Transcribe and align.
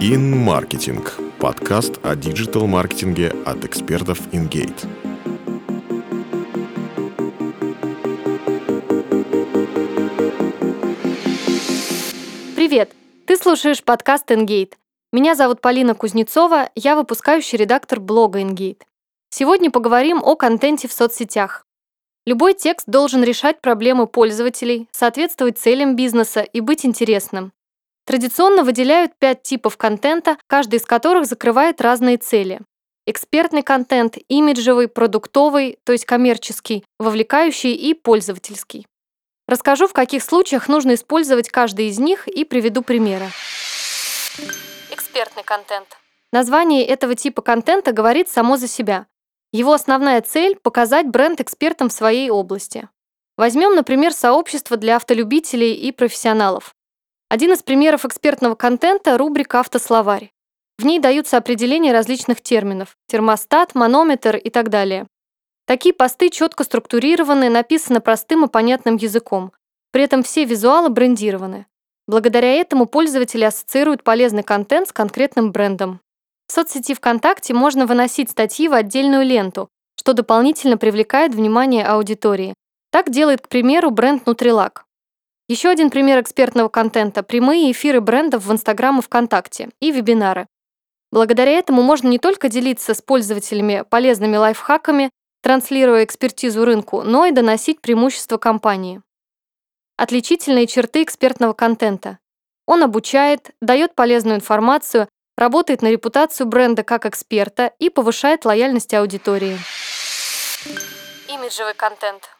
InMarketing– 0.00 1.04
подкаст 1.40 1.98
о 2.04 2.14
диджитал-маркетинге 2.14 3.34
от 3.44 3.64
экспертов 3.64 4.20
InGate. 4.28 4.86
Привет! 12.54 12.92
Ты 13.26 13.36
слушаешь 13.36 13.82
подкаст 13.82 14.30
InGate. 14.30 14.74
Меня 15.12 15.34
зовут 15.34 15.60
Полина 15.60 15.96
Кузнецова, 15.96 16.70
я 16.76 16.94
выпускающий 16.94 17.58
редактор 17.58 17.98
блога 17.98 18.40
InGate. 18.40 18.82
Сегодня 19.30 19.72
поговорим 19.72 20.22
о 20.22 20.36
контенте 20.36 20.86
в 20.86 20.92
соцсетях. 20.92 21.66
Любой 22.24 22.54
текст 22.54 22.86
должен 22.86 23.24
решать 23.24 23.60
проблемы 23.60 24.06
пользователей, 24.06 24.86
соответствовать 24.92 25.58
целям 25.58 25.96
бизнеса 25.96 26.42
и 26.42 26.60
быть 26.60 26.86
интересным. 26.86 27.50
Традиционно 28.08 28.64
выделяют 28.64 29.12
пять 29.18 29.42
типов 29.42 29.76
контента, 29.76 30.38
каждый 30.46 30.76
из 30.76 30.86
которых 30.86 31.26
закрывает 31.26 31.82
разные 31.82 32.16
цели. 32.16 32.62
Экспертный 33.04 33.62
контент, 33.62 34.16
имиджевый, 34.28 34.88
продуктовый, 34.88 35.78
то 35.84 35.92
есть 35.92 36.06
коммерческий, 36.06 36.86
вовлекающий 36.98 37.74
и 37.74 37.92
пользовательский. 37.92 38.86
Расскажу, 39.46 39.86
в 39.86 39.92
каких 39.92 40.22
случаях 40.22 40.68
нужно 40.68 40.94
использовать 40.94 41.50
каждый 41.50 41.88
из 41.88 41.98
них 41.98 42.26
и 42.28 42.46
приведу 42.46 42.80
примеры. 42.80 43.26
Экспертный 44.90 45.42
контент. 45.42 45.88
Название 46.32 46.86
этого 46.86 47.14
типа 47.14 47.42
контента 47.42 47.92
говорит 47.92 48.30
само 48.30 48.56
за 48.56 48.68
себя. 48.68 49.06
Его 49.52 49.74
основная 49.74 50.22
цель– 50.22 50.56
показать 50.62 51.08
бренд 51.08 51.42
экспертам 51.42 51.90
в 51.90 51.92
своей 51.92 52.30
области. 52.30 52.88
Возьмем, 53.36 53.74
например, 53.74 54.14
сообщество 54.14 54.78
для 54.78 54.96
автолюбителей 54.96 55.74
и 55.74 55.92
профессионалов. 55.92 56.74
Один 57.30 57.52
из 57.52 57.62
примеров 57.62 58.06
экспертного 58.06 58.54
контента– 58.54 59.18
рубрика 59.18 59.60
«Автословарь». 59.60 60.32
В 60.78 60.86
ней 60.86 60.98
даются 60.98 61.36
определения 61.36 61.92
различных 61.92 62.40
терминов– 62.40 62.96
термостат, 63.06 63.74
манометр 63.74 64.36
и 64.36 64.48
так 64.48 64.70
далее. 64.70 65.06
Такие 65.66 65.94
посты 65.94 66.30
четко 66.30 66.64
структурированы, 66.64 67.50
написаны 67.50 68.00
простым 68.00 68.46
и 68.46 68.48
понятным 68.48 68.96
языком. 68.96 69.52
При 69.90 70.04
этом 70.04 70.22
все 70.22 70.44
визуалы 70.46 70.88
брендированы. 70.88 71.66
Благодаря 72.06 72.54
этому 72.54 72.86
пользователи 72.86 73.44
ассоциируют 73.44 74.04
полезный 74.04 74.42
контент 74.42 74.88
с 74.88 74.92
конкретным 74.92 75.52
брендом. 75.52 76.00
В 76.46 76.52
соцсети 76.54 76.94
ВКонтакте 76.94 77.52
можно 77.52 77.84
выносить 77.84 78.30
статьи 78.30 78.68
в 78.68 78.72
отдельную 78.72 79.26
ленту, 79.26 79.68
что 79.96 80.14
дополнительно 80.14 80.78
привлекает 80.78 81.34
внимание 81.34 81.84
аудитории. 81.84 82.54
Так 82.90 83.10
делает, 83.10 83.42
к 83.42 83.48
примеру, 83.48 83.90
бренд 83.90 84.26
Nutrilak. 84.26 84.84
Еще 85.48 85.70
один 85.70 85.88
пример 85.88 86.20
экспертного 86.20 86.68
контента– 86.68 87.22
прямые 87.24 87.72
эфиры 87.72 88.02
брендов 88.02 88.44
в 88.44 88.52
Инстаграм 88.52 88.98
и 88.98 89.02
ВКонтакте 89.02 89.70
и 89.80 89.90
вебинары. 89.90 90.46
Благодаря 91.10 91.52
этому 91.52 91.82
можно 91.82 92.08
не 92.08 92.18
только 92.18 92.50
делиться 92.50 92.92
с 92.92 93.00
пользователями 93.00 93.82
полезными 93.88 94.36
лайфхаками, 94.36 95.10
транслируя 95.42 96.04
экспертизу 96.04 96.66
рынку, 96.66 97.02
но 97.02 97.24
и 97.24 97.30
доносить 97.30 97.80
преимущества 97.80 98.36
компании. 98.36 99.00
Отличительные 99.96 100.66
черты 100.66 101.02
экспертного 101.02 101.54
контента. 101.54 102.18
Он 102.66 102.82
обучает, 102.82 103.52
дает 103.62 103.94
полезную 103.94 104.36
информацию, 104.36 105.08
работает 105.38 105.80
на 105.80 105.90
репутацию 105.90 106.46
бренда 106.46 106.82
как 106.82 107.06
эксперта 107.06 107.72
и 107.78 107.88
повышает 107.88 108.44
лояльность 108.44 108.92
аудитории. 108.92 109.58
Имиджевый 111.26 111.72
контент. 111.72 112.37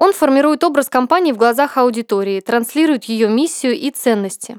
Он 0.00 0.14
формирует 0.14 0.64
образ 0.64 0.88
компании 0.88 1.30
в 1.30 1.36
глазах 1.36 1.76
аудитории, 1.76 2.40
транслирует 2.40 3.04
ее 3.04 3.28
миссию 3.28 3.78
и 3.78 3.90
ценности. 3.90 4.56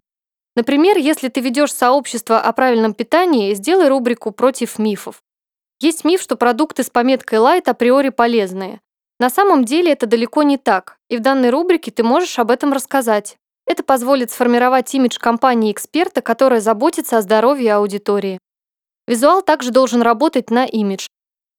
Например, 0.55 0.97
если 0.97 1.29
ты 1.29 1.41
ведешь 1.41 1.73
сообщество 1.73 2.39
о 2.39 2.53
правильном 2.53 2.93
питании, 2.93 3.55
сделай 3.55 3.87
рубрику 3.87 4.29
«Против 4.31 4.77
мифов». 4.77 5.23
Есть 5.79 6.05
миф, 6.05 6.21
что 6.21 6.35
продукты 6.35 6.83
с 6.83 6.91
пометкой 6.91 7.39
«Light» 7.39 7.63
априори 7.67 8.09
полезные. 8.09 8.81
На 9.19 9.31
самом 9.31 9.65
деле 9.65 9.93
это 9.93 10.05
далеко 10.05 10.43
не 10.43 10.59
так, 10.59 10.97
и 11.09 11.17
в 11.17 11.21
данной 11.21 11.49
рубрике 11.49 11.89
ты 11.89 12.03
можешь 12.03 12.37
об 12.37 12.51
этом 12.51 12.71
рассказать. 12.71 13.37
Это 13.65 13.81
позволит 13.81 14.29
сформировать 14.29 14.93
имидж 14.93 15.17
компании-эксперта, 15.17 16.21
которая 16.21 16.61
заботится 16.61 17.17
о 17.17 17.21
здоровье 17.23 17.73
аудитории. 17.73 18.37
Визуал 19.07 19.41
также 19.41 19.71
должен 19.71 20.03
работать 20.03 20.51
на 20.51 20.65
имидж. 20.65 21.07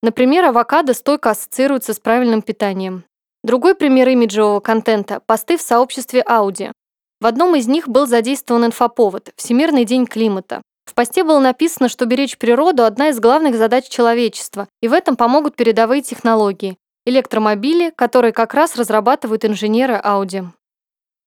Например, 0.04 0.44
авокадо 0.44 0.94
стойко 0.94 1.30
ассоциируется 1.30 1.94
с 1.94 1.98
правильным 1.98 2.42
питанием. 2.42 3.04
Другой 3.44 3.74
пример 3.74 4.08
имиджевого 4.08 4.60
контента– 4.60 5.20
посты 5.26 5.56
в 5.56 5.62
сообществе 5.62 6.22
Audi. 6.22 6.70
В 7.20 7.26
одном 7.26 7.56
из 7.56 7.66
них 7.66 7.88
был 7.88 8.06
задействован 8.06 8.66
инфоповод– 8.66 9.30
Всемирный 9.36 9.84
день 9.84 10.06
климата. 10.06 10.62
В 10.84 10.94
посте 10.94 11.24
было 11.24 11.40
написано, 11.40 11.88
что 11.88 12.06
беречь 12.06 12.38
природу– 12.38 12.84
одна 12.84 13.08
из 13.08 13.18
главных 13.18 13.56
задач 13.56 13.88
человечества, 13.88 14.68
и 14.80 14.86
в 14.86 14.92
этом 14.92 15.16
помогут 15.16 15.56
передовые 15.56 16.02
технологии– 16.02 16.76
электромобили, 17.04 17.90
которые 17.90 18.32
как 18.32 18.54
раз 18.54 18.76
разрабатывают 18.76 19.44
инженеры 19.44 20.00
Audi. 20.04 20.44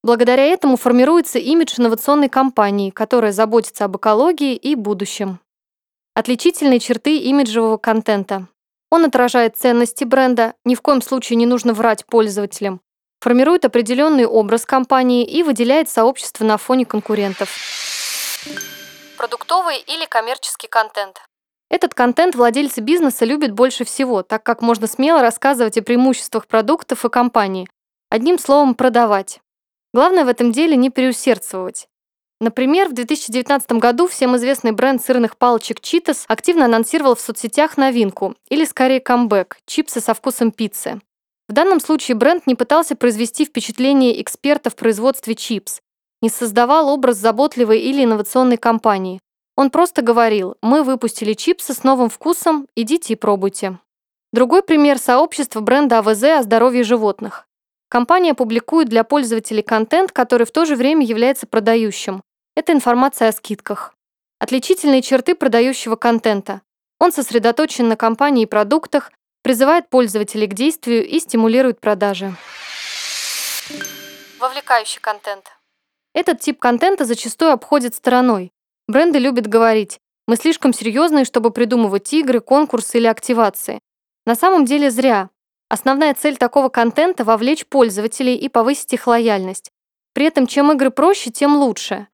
Благодаря 0.02 0.46
этому 0.46 0.78
формируется 0.78 1.38
имидж 1.38 1.76
инновационной 1.78 2.30
компании, 2.30 2.92
которая 2.92 3.34
заботится 3.34 3.84
об 3.84 3.97
экологии 3.97 4.56
и 4.56 4.76
будущем. 4.76 5.40
Отличительные 6.14 6.80
черты 6.80 7.18
имиджевого 7.18 7.76
контента. 7.76 8.47
Он 8.90 9.06
отражает 9.06 9.57
ценности 9.57 10.03
бренда, 10.03 10.53
ни 10.63 10.75
в 10.75 10.81
коем 10.81 11.01
случае 11.01 11.38
не 11.38 11.46
нужно 11.46 11.73
врать 11.73 12.06
пользователям, 12.06 12.81
формирует 13.19 13.66
определенный 13.66 14.25
образ 14.25 14.66
компании 14.66 15.25
и 15.25 15.44
выделяет 15.44 15.90
сообщество 15.90 16.46
на 16.46 16.57
фоне 16.57 16.85
конкурентов. 16.85 17.50
Продуктовый 19.18 19.78
или 19.79 20.06
коммерческий 20.06 20.68
контент. 20.68 21.22
Этот 21.69 21.94
контент 21.94 22.35
владельцы 22.35 22.81
бизнеса 22.81 23.25
любят 23.25 23.51
больше 23.51 23.85
всего, 23.85 24.22
так 24.22 24.44
как 24.44 24.62
можно 24.62 24.88
смело 24.88 25.22
рассказывать 25.22 25.78
о 25.78 25.81
преимуществах 25.81 26.47
продуктов 26.47 27.06
и 27.06 27.09
компании. 27.09 27.67
Одним 28.09 28.38
словом, 28.38 28.75
продавать. 28.75 29.40
Главное 29.94 30.25
в 30.25 30.28
этом 30.28 30.52
деле 30.52 30.75
не 30.75 30.90
переусердствовать. 30.90 31.88
Например, 32.46 32.88
в 32.90 32.94
2019 32.94 33.72
году 33.72 34.06
всем 34.08 34.36
известный 34.36 34.72
бренд 34.72 35.04
сырных 35.04 35.36
палочек 35.36 35.80
Cheetos 35.80 36.26
активно 36.28 36.66
анонсировал 36.66 37.16
в 37.16 37.20
соцсетях 37.20 37.76
новинку, 37.76 38.36
или 38.52 38.66
скорее 38.66 39.00
камбэк– 39.00 39.58
чипсы 39.66 40.00
со 40.00 40.14
вкусом 40.14 40.52
пиццы. 40.52 41.02
В 41.50 41.54
данном 41.54 41.80
случае 41.80 42.14
бренд 42.14 42.46
не 42.46 42.54
пытался 42.54 42.96
произвести 42.96 43.46
впечатление 43.46 44.22
эксперта 44.22 44.70
в 44.70 44.76
производстве 44.76 45.34
чипс, 45.34 45.82
не 46.22 46.30
создавал 46.30 46.90
образ 46.90 47.18
заботливой 47.18 47.80
или 47.80 48.04
инновационной 48.04 48.58
компании. 48.58 49.20
Он 49.56 49.72
просто 49.72 50.04
говорил 50.04 50.54
«Мы 50.62 50.84
выпустили 50.84 51.34
чипсы 51.34 51.74
с 51.74 51.84
новым 51.84 52.12
вкусом, 52.12 52.68
идите 52.76 53.14
и 53.14 53.16
пробуйте». 53.16 53.80
Другой 54.32 54.62
пример– 54.62 55.00
сообщества 55.00 55.62
бренда 55.62 55.98
АВЗ 55.98 56.24
о 56.26 56.44
здоровье 56.44 56.84
животных. 56.84 57.48
Компания 57.90 58.36
публикует 58.36 58.88
для 58.88 59.04
пользователей 59.04 59.64
контент, 59.64 60.12
который 60.12 60.46
в 60.46 60.52
то 60.52 60.66
же 60.66 60.76
время 60.76 61.04
является 61.04 61.48
продающим. 61.48 62.22
Это 62.56 62.72
информация 62.72 63.30
о 63.30 63.32
скидках. 63.32 63.94
Отличительные 64.40 65.02
черты 65.02 65.36
продающего 65.36 65.96
контента. 65.96 66.62
Он 67.00 67.12
сосредоточен 67.12 67.88
на 67.90 67.98
компании 67.98 68.44
и 68.44 68.48
продуктах, 68.48 69.12
призывает 69.42 69.90
пользователей 69.90 70.48
к 70.48 70.54
действию 70.54 71.06
и 71.06 71.20
стимулирует 71.20 71.82
продажи. 71.82 72.34
Вовлекающий 74.40 75.02
контент. 75.02 75.52
Этот 76.14 76.40
тип 76.40 76.60
контента 76.60 77.04
зачастую 77.04 77.52
обходит 77.52 77.94
стороной. 77.94 78.54
Бренды 78.88 79.20
любят 79.20 79.48
говорить, 79.48 80.00
мы 80.28 80.38
слишком 80.38 80.74
серьезные, 80.74 81.26
чтобы 81.26 81.52
придумывать 81.52 82.12
игры, 82.14 82.40
конкурсы 82.40 82.98
или 82.98 83.06
активации. 83.06 83.80
На 84.26 84.36
самом 84.36 84.66
деле 84.66 84.90
зря. 84.90 85.30
Основная 85.70 86.14
цель 86.14 86.38
такого 86.38 86.70
контента– 86.70 87.24
вовлечь 87.26 87.66
пользователей 87.68 88.36
и 88.36 88.50
повысить 88.50 88.94
их 88.94 89.08
лояльность. 89.08 89.72
При 90.14 90.26
этом 90.26 90.48
чем 90.48 90.72
игры 90.72 90.90
проще, 90.90 91.30
тем 91.30 91.58
лучше. 91.58 92.08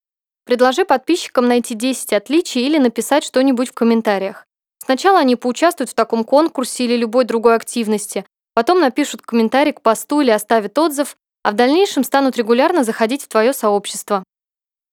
Предложи 0.46 0.85
подписчикам 0.85 1.47
найти 1.47 1.75
10 1.75 2.13
отличий 2.13 2.65
или 2.65 2.77
написать 2.77 3.24
что-нибудь 3.24 3.69
в 3.69 3.74
комментариях. 3.74 4.48
Сначала 4.83 5.19
они 5.19 5.36
поучаствуют 5.36 5.92
в 5.92 5.94
таком 5.94 6.24
конкурсе 6.24 6.86
или 6.86 6.98
любой 6.98 7.25
другой 7.25 7.56
активности, 7.56 8.25
потом 8.54 8.80
напишут 8.80 9.21
комментарий 9.21 9.74
к 9.74 9.81
посту 9.81 10.21
или 10.21 10.31
оставят 10.31 10.77
отзыв, 10.77 11.15
а 11.44 11.51
в 11.51 11.56
дальнейшем 11.56 12.04
станут 12.04 12.38
регулярно 12.38 12.83
заходить 12.83 13.24
в 13.24 13.27
твое 13.27 13.54
сообщество. 13.54 14.24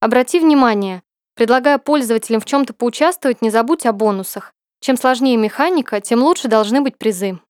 Обрати 0.01 0.39
внимание, 0.39 1.03
предлагая 1.35 1.79
пользователям 1.79 2.41
в 2.41 2.45
чем-то 2.45 2.75
поучаствовать, 2.75 3.43
не 3.43 3.51
забудь 3.51 3.87
о 3.87 3.93
бонусах. 3.93 4.53
Чем 4.81 4.97
сложнее 4.97 5.37
механика, 5.37 6.01
тем 6.01 6.23
лучше 6.23 6.47
должны 6.47 6.81
быть 6.81 6.97
призы. 6.97 7.41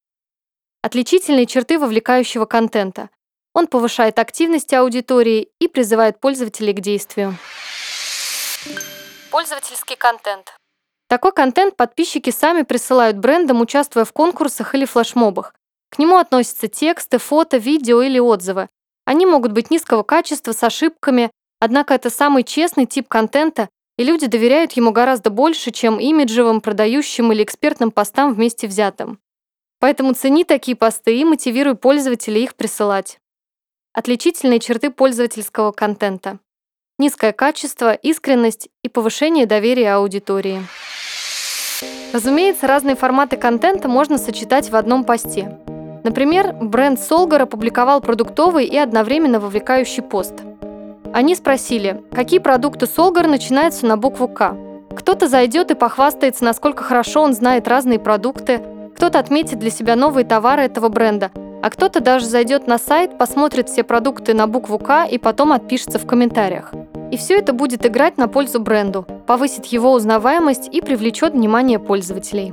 Отличительные 0.82 1.46
черты 1.46 1.78
вовлекающего 1.78 2.46
контента. 2.46 3.11
Он 3.52 3.67
повышает 3.67 4.19
активность 4.19 4.72
аудитории 4.72 5.49
и 5.58 5.69
призывает 5.69 6.20
пользователей 6.20 6.72
к 6.72 6.81
действию. 6.81 7.37
Пользовательский 9.31 9.94
контент. 9.96 10.52
Такой 11.08 11.32
контент 11.32 11.76
подписчики 11.76 12.31
сами 12.31 12.62
присылают 12.62 13.16
брендам, 13.16 13.60
участвуя 13.60 14.05
в 14.05 14.12
конкурсах 14.12 14.75
или 14.75 14.84
флешмобах. 14.84 15.55
К 15.90 15.99
нему 15.99 16.16
относятся 16.16 16.66
тексты, 16.66 17.19
фото, 17.19 17.56
видео 17.58 18.02
или 18.02 18.19
отзывы. 18.19 18.69
Они 19.05 19.26
могут 19.26 19.52
быть 19.52 19.70
низкого 19.70 20.02
качества, 20.02 20.52
с 20.52 20.62
ошибками, 20.64 21.31
однако 21.60 21.94
это 21.94 22.10
самый 22.10 22.43
честный 22.43 22.87
тип 22.87 23.08
контента, 23.08 23.69
И 23.99 24.05
люди 24.05 24.28
доверяют 24.28 24.72
ему 24.72 24.93
гораздо 24.93 25.28
больше, 25.28 25.72
чем 25.72 25.99
имиджевым, 25.99 26.60
продающим 26.60 27.32
или 27.32 27.43
экспертным 27.43 27.90
постам 27.90 28.32
вместе 28.32 28.69
взятым. 28.69 29.19
Поэтому 29.81 30.14
цени 30.14 30.44
такие 30.44 30.76
посты 30.76 31.19
и 31.19 31.25
мотивируй 31.25 31.75
пользователей 31.75 32.44
их 32.44 32.55
присылать. 32.55 33.19
Отличительные 33.93 34.60
черты 34.60 34.90
пользовательского 34.90 35.72
контента. 35.72 36.38
Низкое 37.00 37.32
качество, 37.32 37.92
искренность 37.92 38.70
и 38.82 38.88
повышение 38.88 39.46
доверия 39.46 39.94
аудитории. 39.94 40.60
Разумеется, 42.12 42.66
разные 42.66 42.96
форматы 42.96 43.36
контента 43.36 43.86
можно 43.86 44.18
сочетать 44.18 44.70
в 44.70 44.74
одном 44.74 45.04
посте. 45.04 45.56
Например, 46.02 46.52
бренд 46.54 46.98
Solgar 46.98 47.42
опубликовал 47.42 48.00
продуктовый 48.00 48.64
и 48.64 48.76
одновременно 48.76 49.38
вовлекающий 49.38 50.02
пост. 50.02 50.34
Они 51.12 51.36
спросили, 51.36 52.02
какие 52.12 52.40
продукты 52.40 52.86
Solgar 52.86 53.28
начинаются 53.28 53.86
на 53.86 53.96
букву 53.96 54.26
«К». 54.26 54.56
Кто-то 54.96 55.28
зайдет 55.28 55.70
и 55.70 55.76
похвастается, 55.76 56.42
насколько 56.42 56.82
хорошо 56.82 57.22
он 57.22 57.32
знает 57.32 57.68
разные 57.68 58.00
продукты, 58.00 58.60
кто-то 58.96 59.20
отметит 59.20 59.60
для 59.60 59.70
себя 59.70 59.94
новые 59.94 60.24
товары 60.24 60.62
этого 60.62 60.88
бренда, 60.88 61.30
а 61.62 61.70
кто-то 61.70 62.00
даже 62.00 62.26
зайдет 62.26 62.66
на 62.66 62.76
сайт, 62.78 63.18
посмотрит 63.18 63.68
все 63.68 63.84
продукты 63.84 64.34
на 64.34 64.48
букву 64.48 64.80
«К» 64.80 65.04
и 65.04 65.18
потом 65.18 65.52
отпишется 65.52 66.00
в 66.00 66.06
комментариях. 66.06 66.72
И 67.10 67.16
все 67.16 67.38
это 67.38 67.52
будет 67.52 67.87
играть 67.87 68.19
на 68.19 68.28
пользу 68.28 68.60
бренду, 68.60 69.06
повысит 69.26 69.66
его 69.66 69.93
узнаваемость 69.93 70.69
и 70.70 70.81
привлечет 70.81 71.32
внимание 71.32 71.78
пользователей. 71.78 72.52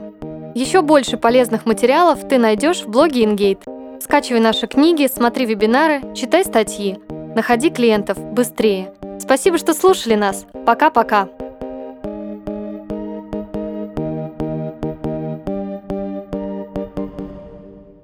Еще 0.54 0.82
больше 0.82 1.18
полезных 1.18 1.66
материалов 1.66 2.28
ты 2.28 2.38
найдешь 2.38 2.82
в 2.84 2.90
блоге 2.90 3.24
InGate. 3.24 4.02
Скачивай 4.02 4.40
наши 4.40 4.68
книги, 4.68 5.10
смотри 5.14 5.46
вебинары, 5.46 6.02
читай 6.14 6.46
статьи. 6.46 7.00
Находи 7.36 7.70
клиентов 7.70 8.18
быстрее. 8.18 8.94
Спасибо, 9.20 9.58
что 9.58 9.74
слушали 9.74 10.16
нас. 10.16 10.46
Пока-пока. 10.66 11.28